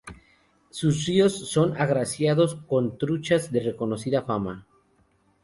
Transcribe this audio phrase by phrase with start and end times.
[0.71, 4.65] Sus ríos son agraciados con truchas de reconocida fama.